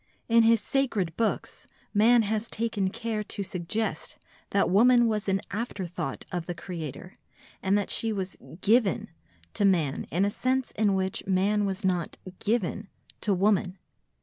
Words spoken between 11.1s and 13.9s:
man was not "given" to woman.